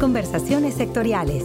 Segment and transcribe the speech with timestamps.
[0.00, 1.44] Conversaciones sectoriales.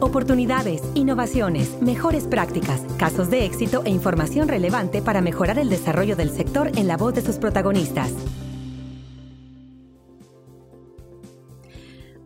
[0.00, 6.30] Oportunidades, innovaciones, mejores prácticas, casos de éxito e información relevante para mejorar el desarrollo del
[6.30, 8.12] sector en la voz de sus protagonistas.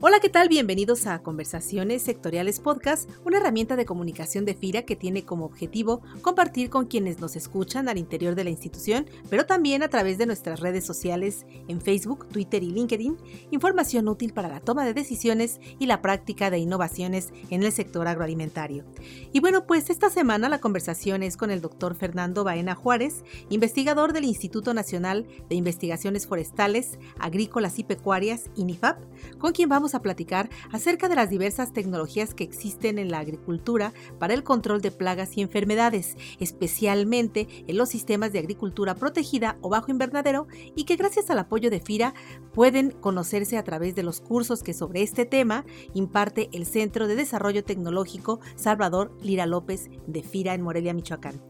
[0.02, 0.48] Hola, ¿qué tal?
[0.48, 6.00] Bienvenidos a Conversaciones Sectoriales Podcast, una herramienta de comunicación de FIRA que tiene como objetivo
[6.22, 10.24] compartir con quienes nos escuchan al interior de la institución, pero también a través de
[10.24, 13.18] nuestras redes sociales en Facebook, Twitter y LinkedIn,
[13.50, 18.08] información útil para la toma de decisiones y la práctica de innovaciones en el sector
[18.08, 18.86] agroalimentario.
[19.34, 24.14] Y bueno, pues esta semana la conversación es con el doctor Fernando Baena Juárez, investigador
[24.14, 28.98] del Instituto Nacional de Investigaciones Forestales, Agrícolas y Pecuarias, INIFAP,
[29.38, 33.92] con quien vamos a platicar acerca de las diversas tecnologías que existen en la agricultura
[34.18, 39.68] para el control de plagas y enfermedades, especialmente en los sistemas de agricultura protegida o
[39.68, 42.14] bajo invernadero y que gracias al apoyo de FIRA
[42.52, 47.16] pueden conocerse a través de los cursos que sobre este tema imparte el Centro de
[47.16, 51.40] Desarrollo Tecnológico Salvador Lira López de FIRA en Morelia, Michoacán.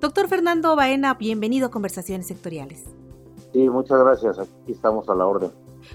[0.00, 2.84] Doctor Fernando Baena, bienvenido a Conversaciones Sectoriales.
[3.52, 4.38] Sí, muchas gracias.
[4.38, 5.50] Aquí estamos a la orden.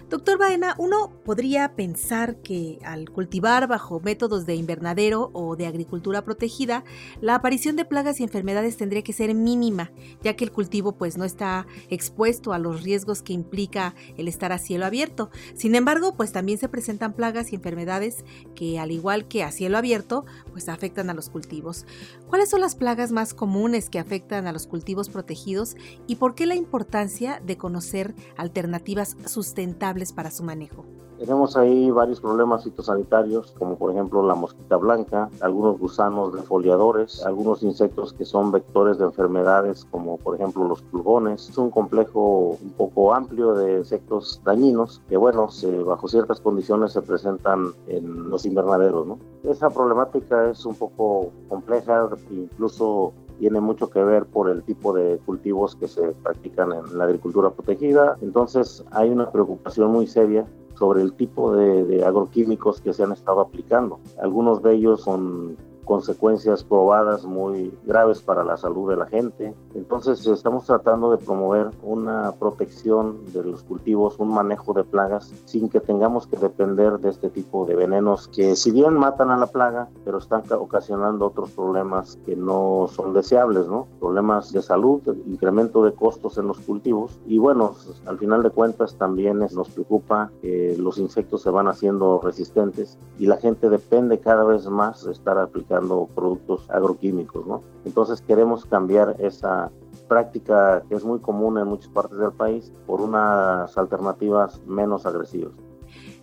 [0.10, 6.24] Doctor Baena, uno podría pensar que al cultivar bajo métodos de invernadero o de agricultura
[6.24, 6.84] protegida,
[7.22, 11.18] la aparición de plagas y enfermedades tendría que ser mínima, ya que el cultivo pues
[11.18, 15.32] no está expuesto a los riesgos que implica el estar a cielo abierto.
[15.56, 19.78] Sin embargo, pues también se presentan plagas y enfermedades que al igual que a cielo
[19.78, 21.86] abierto, pues afectan a los cultivos.
[22.28, 26.46] ¿Cuáles son las plagas más comunes que afectan a los cultivos protegidos y por qué
[26.46, 29.85] la importancia de conocer alternativas sustentables
[30.16, 30.84] para su manejo.
[31.20, 37.64] Tenemos ahí varios problemas fitosanitarios, como por ejemplo la mosquita blanca, algunos gusanos defoliadores, algunos
[37.64, 41.50] insectos que son vectores de enfermedades, como por ejemplo los pulgones.
[41.50, 45.48] Es un complejo un poco amplio de insectos dañinos que, bueno,
[45.86, 49.08] bajo ciertas condiciones se presentan en los invernaderos.
[49.08, 49.20] ¿no?
[49.44, 55.18] Esa problemática es un poco compleja, incluso tiene mucho que ver por el tipo de
[55.26, 58.18] cultivos que se practican en la agricultura protegida.
[58.22, 60.46] Entonces hay una preocupación muy seria
[60.78, 64.00] sobre el tipo de, agroquímicos que se han estado aplicando.
[64.22, 69.54] Algunos de ellos son consecuencias probadas muy graves para la salud de la gente.
[69.76, 75.70] Entonces estamos tratando de promover una protección de los cultivos, un manejo de plagas sin
[75.70, 79.48] que tengamos que depender de este tipo de venenos que si bien matan a la
[79.48, 83.88] plaga, pero están ocasionando otros problemas que no son deseables, ¿no?
[84.00, 87.76] Problemas de salud, incremento de costos en los cultivos y bueno,
[88.06, 93.26] al final de cuentas también nos preocupa que los insectos se van haciendo resistentes y
[93.26, 97.62] la gente depende cada vez más de estar aplicando productos agroquímicos, ¿no?
[97.84, 99.65] Entonces queremos cambiar esa
[100.08, 105.54] práctica que es muy común en muchas partes del país por unas alternativas menos agresivas.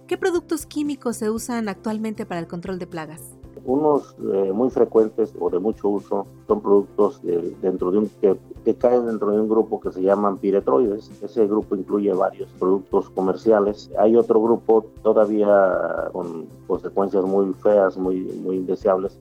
[0.06, 3.38] ¿Qué productos químicos se usan actualmente para el control de plagas?
[3.64, 8.74] Unos eh, muy frecuentes o de mucho uso son productos dentro de un, que, que,
[8.74, 11.10] caen dentro de un grupo que se llaman piretroides.
[11.22, 13.90] Ese grupo incluye varios productos comerciales.
[13.98, 19.18] Hay otro grupo todavía con consecuencias muy feas, muy, muy indeseables,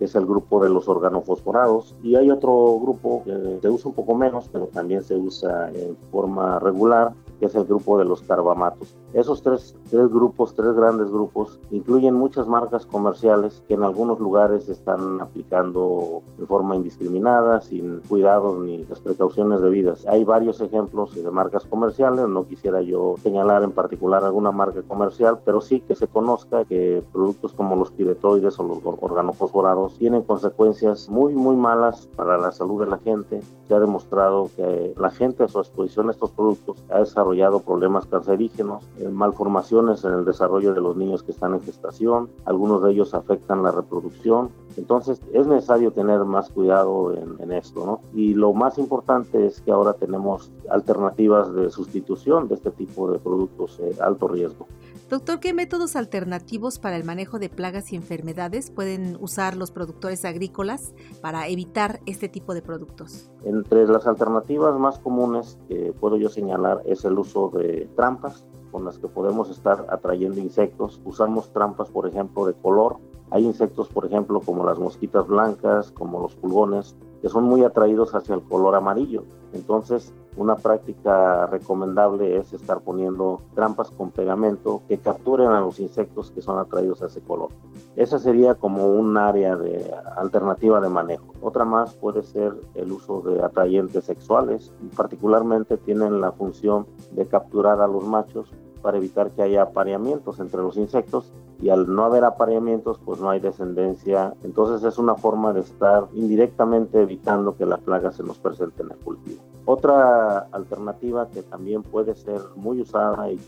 [0.00, 4.14] es el grupo de los organofosforados, y hay otro grupo que se usa un poco
[4.14, 8.94] menos, pero también se usa en forma regular, que es el grupo de los carbamatos.
[9.14, 14.68] Esos tres, tres grupos, tres grandes grupos, incluyen muchas marcas comerciales que en algunos lugares
[14.68, 20.06] están aplicando de forma indiscriminada, sin cuidados ni las precauciones debidas.
[20.06, 25.40] Hay varios ejemplos de marcas comerciales, no quisiera yo señalar en particular alguna marca comercial,
[25.44, 31.08] pero sí que se conozca que productos como los piretoides o los organofosforados tienen consecuencias
[31.08, 33.40] muy, muy malas para la salud de la gente.
[33.66, 37.29] Se ha demostrado que la gente a su exposición a estos productos ha desarrollado
[37.64, 42.82] problemas cancerígenos, eh, malformaciones en el desarrollo de los niños que están en gestación, algunos
[42.82, 48.00] de ellos afectan la reproducción, entonces es necesario tener más cuidado en, esto, ¿no?
[48.14, 53.18] Y lo más importante es que ahora tenemos alternativas de sustitución de este tipo de
[53.18, 54.66] productos de alto riesgo.
[55.10, 60.24] Doctor, ¿qué métodos alternativos para el manejo de plagas y enfermedades pueden usar los productores
[60.24, 63.28] agrícolas para evitar este tipo de productos?
[63.42, 68.84] Entre las alternativas más comunes que puedo yo señalar es el uso de trampas con
[68.84, 71.00] las que podemos estar atrayendo insectos.
[71.04, 72.98] Usamos trampas, por ejemplo, de color.
[73.30, 78.14] Hay insectos, por ejemplo, como las mosquitas blancas, como los pulgones, que son muy atraídos
[78.14, 79.24] hacia el color amarillo.
[79.52, 86.30] Entonces, una práctica recomendable es estar poniendo trampas con pegamento que capturen a los insectos
[86.30, 87.50] que son atraídos a ese color.
[87.96, 91.34] Esa sería como un área de alternativa de manejo.
[91.42, 97.80] Otra más puede ser el uso de atrayentes sexuales, particularmente tienen la función de capturar
[97.80, 98.50] a los machos
[98.82, 103.30] para evitar que haya apareamientos entre los insectos y al no haber apareamientos pues no
[103.30, 108.38] hay descendencia, entonces es una forma de estar indirectamente evitando que las plagas se nos
[108.38, 109.42] presenten en el cultivo.
[109.66, 113.38] Otra alternativa que también puede ser muy usada y,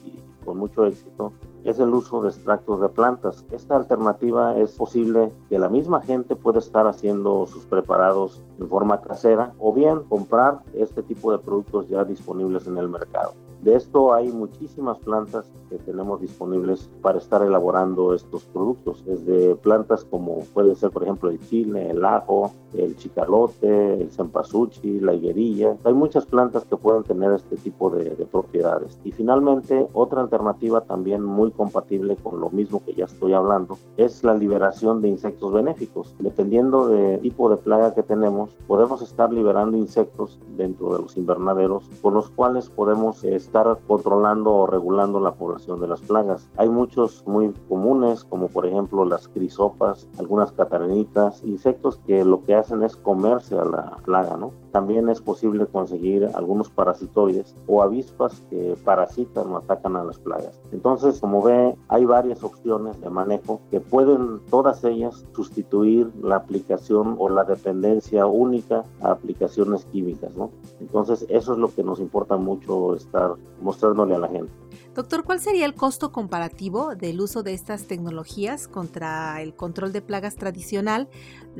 [0.44, 1.32] con mucho éxito
[1.64, 3.44] es el uso de extractos de plantas.
[3.52, 9.00] Esta alternativa es posible que la misma gente pueda estar haciendo sus preparados en forma
[9.00, 13.34] casera o bien comprar este tipo de productos ya disponibles en el mercado.
[13.62, 20.04] De esto hay muchísimas plantas que tenemos disponibles para estar elaborando estos productos, desde plantas
[20.04, 25.76] como puede ser por ejemplo el chile, el ajo, el chicalote, el cempasúchil, la higuerilla.
[25.84, 28.98] Hay muchas plantas que pueden tener este tipo de, de, propiedades.
[29.04, 34.24] Y finalmente, otra alternativa también muy compatible con lo mismo que ya estoy hablando es
[34.24, 36.14] la liberación de insectos benéficos.
[36.18, 41.88] Dependiendo del tipo de plaga que tenemos, podemos estar liberando insectos dentro de los invernaderos
[42.00, 46.48] con los cuales podemos estar controlando o regulando la población de las plagas.
[46.56, 52.54] Hay muchos muy comunes, como por ejemplo las crisopas, algunas catarinitas, insectos que lo que
[52.54, 54.52] hacen es comerse a la plaga, ¿no?
[54.70, 60.60] También es posible conseguir algunos parasitoides o avispas que parasitan o atacan a las plagas.
[60.70, 67.16] Entonces, como ve, hay varias opciones de manejo que pueden todas ellas sustituir la aplicación
[67.18, 70.50] o la dependencia única a aplicaciones químicas, ¿no?
[70.80, 74.61] Entonces, eso es lo que nos importa mucho estar mostrándole a la gente.
[74.94, 80.02] Doctor, ¿cuál sería el costo comparativo del uso de estas tecnologías contra el control de
[80.02, 81.08] plagas tradicional?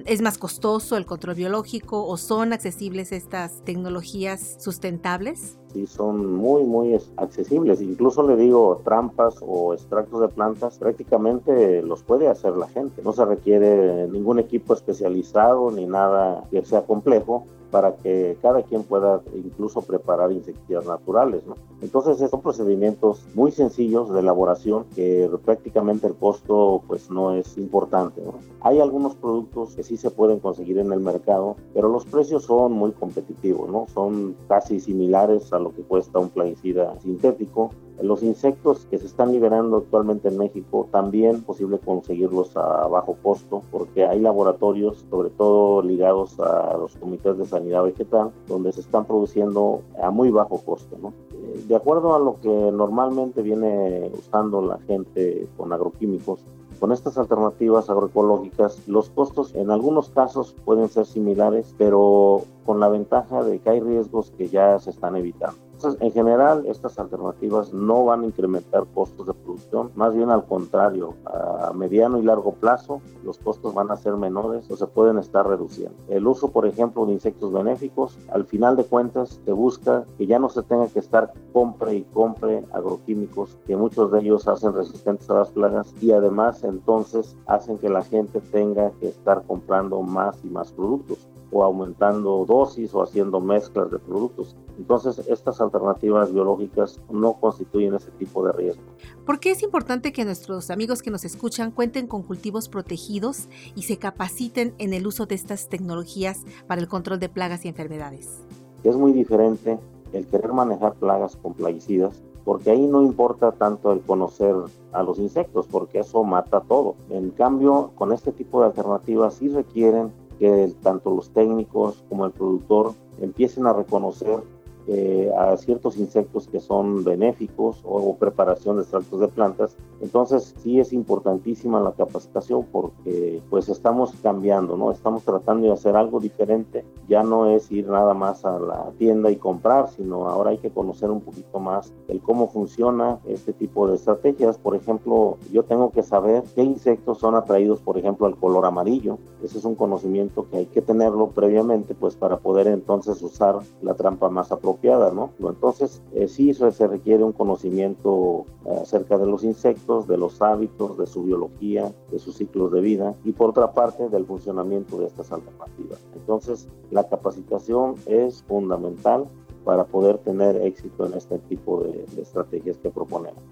[0.07, 5.59] ¿Es más costoso el control biológico o son accesibles estas tecnologías sustentables?
[5.73, 7.81] Sí, son muy, muy accesibles.
[7.81, 13.03] Incluso le digo, trampas o extractos de plantas prácticamente los puede hacer la gente.
[13.03, 18.85] No se requiere ningún equipo especializado ni nada que sea complejo para que cada quien
[18.85, 21.45] pueda incluso preparar insecticidas naturales.
[21.47, 21.57] ¿no?
[21.81, 28.23] Entonces son procedimientos muy sencillos de elaboración que prácticamente el costo pues no es importante.
[28.61, 32.73] Hay algunos productos que sí se pueden conseguir en el mercado, pero los precios son
[32.73, 33.87] muy competitivos, ¿no?
[33.93, 39.33] son casi similares a lo que cuesta un plaguicida sintético los insectos que se están
[39.33, 45.31] liberando actualmente en México también es posible conseguirlos a bajo costo porque hay laboratorios, sobre
[45.31, 50.59] todo ligados a los comités de sanidad vegetal, donde se están produciendo a muy bajo
[50.59, 50.97] costo.
[51.33, 56.45] Eh, de acuerdo a lo que normalmente viene usando la gente con agroquímicos,
[56.81, 62.89] con estas alternativas agroecológicas, los costos en algunos casos pueden ser similares, pero con la
[62.89, 68.05] ventaja de que hay riesgos que ya se están evitando en general, estas alternativas no
[68.05, 73.01] van a incrementar costos de producción, más bien al contrario, a mediano y largo plazo
[73.25, 75.97] los costos van a ser menores o se pueden estar reduciendo.
[76.09, 80.39] El uso, por ejemplo, de insectos benéficos, al final de cuentas se busca que ya
[80.39, 85.29] no se tenga que estar compre y compre agroquímicos, que muchos de ellos hacen resistentes
[85.31, 90.39] a las plagas y además entonces hacen que la gente tenga que estar comprando más
[90.45, 94.57] y más productos o aumentando dosis o haciendo mezclas de productos.
[94.79, 98.83] Entonces, estas alternativas biológicas no constituyen ese tipo de riesgo.
[99.27, 103.83] ¿Por qué es importante que nuestros amigos que nos escuchan cuenten con cultivos protegidos y
[103.83, 108.43] se capaciten en el uso de estas tecnologías para el control de plagas y enfermedades?
[108.83, 109.79] Es muy diferente
[110.13, 114.55] el querer manejar plagas con plaguicidas porque ahí no importa tanto el conocer
[114.93, 116.97] a los insectos, porque eso mata todo.
[117.11, 120.13] En cambio, con este tipo de alternativas sí requieren
[120.43, 124.43] que tanto los técnicos como el productor empiecen a reconocer
[124.89, 129.77] eh, a ciertos insectos que son benéficos o, preparación de extractos de plantas.
[130.01, 134.91] Entonces sí es importantísima la capacitación porque pues estamos cambiando, ¿no?
[134.91, 136.85] Estamos tratando de hacer algo diferente.
[137.09, 140.71] Ya no es ir nada más a la tienda y comprar, sino ahora hay que
[140.71, 144.59] conocer un poquito más el cómo funciona este tipo de estrategias.
[144.59, 149.19] Por ejemplo, yo tengo que saber qué insectos son atraídos, por ejemplo, al color amarillo.
[149.43, 153.95] Ese es un conocimiento que hay que tenerlo previamente pues para poder entonces usar la
[153.95, 155.31] trampa más apropiada ¿no?
[155.41, 160.99] Entonces, eh, sí se requiere un conocimiento eh, acerca de los insectos, de los hábitos,
[160.99, 165.07] de su biología, de sus ciclos de vida y por otra parte del funcionamiento de
[165.07, 165.99] estas alternativas.
[166.15, 169.27] Entonces, la capacitación es fundamental
[169.65, 173.43] para poder tener éxito en este tipo de, estrategias que proponemos.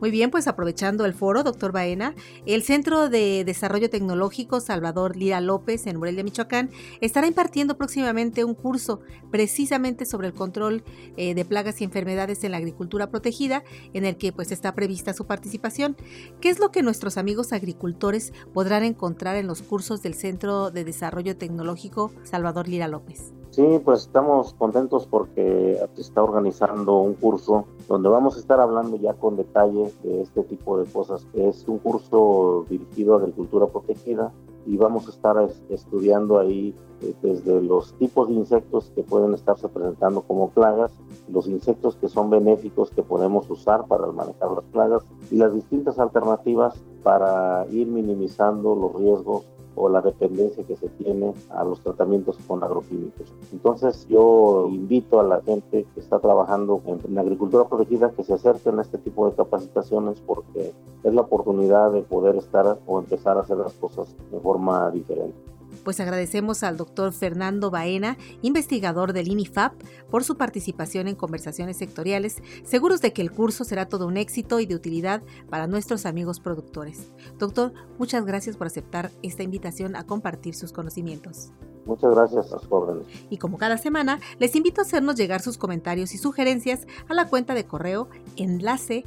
[0.00, 2.14] Muy bien, pues aprovechando el foro, doctor Baena,
[2.46, 8.54] el Centro de Desarrollo Tecnológico Salvador Lira López en Morelia, Michoacán, estará impartiendo próximamente un
[8.54, 9.00] curso
[9.30, 10.84] precisamente sobre el control
[11.16, 15.12] eh, de plagas y enfermedades en la agricultura protegida, en el que pues está prevista
[15.12, 15.96] su participación.
[16.40, 20.84] ¿Qué es lo que nuestros amigos agricultores podrán encontrar en los cursos del Centro de
[20.84, 23.32] Desarrollo Tecnológico Salvador Lira López?
[23.52, 28.96] Sí, pues estamos contentos porque se está organizando un curso donde vamos a estar hablando
[28.96, 31.26] ya con detalle de este tipo de cosas.
[31.34, 34.32] Es un curso dirigido a agricultura protegida
[34.64, 35.36] y vamos a estar
[35.68, 40.90] estudiando ahí eh, desde los tipos de insectos que pueden estarse presentando como plagas,
[41.28, 45.98] los insectos que son benéficos que podemos usar para manejar las plagas y las distintas
[45.98, 49.44] alternativas para ir minimizando los riesgos
[49.74, 53.32] o la dependencia que se tiene a los tratamientos con agroquímicos.
[53.52, 58.78] Entonces yo invito a la gente que está trabajando en, agricultura protegida que se acerquen
[58.78, 63.40] a este tipo de capacitaciones porque es la oportunidad de poder estar o empezar a
[63.40, 65.36] hacer las cosas de forma diferente
[65.84, 69.74] pues agradecemos al doctor Fernando Baena, investigador del INIFAP,
[70.10, 74.60] por su participación en conversaciones sectoriales, seguros de que el curso será todo un éxito
[74.60, 77.12] y de utilidad para nuestros amigos productores.
[77.38, 81.52] Doctor, muchas gracias por aceptar esta invitación a compartir sus conocimientos.
[81.84, 83.06] Muchas gracias a sus órdenes.
[83.28, 87.26] Y como cada semana, les invito a hacernos llegar sus comentarios y sugerencias a la
[87.26, 89.04] cuenta de correo enlace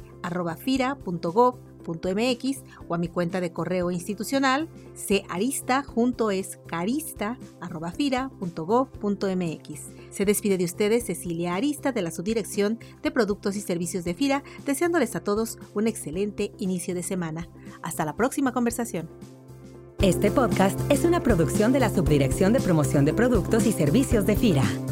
[2.88, 6.58] o a mi cuenta de correo institucional carista junto es.
[10.10, 14.42] Se despide de ustedes Cecilia Arista de la Subdirección de Productos y Servicios de FIRA,
[14.64, 17.48] deseándoles a todos un excelente inicio de semana.
[17.82, 19.08] Hasta la próxima conversación.
[20.00, 24.36] Este podcast es una producción de la Subdirección de Promoción de Productos y Servicios de
[24.36, 24.85] FIRA.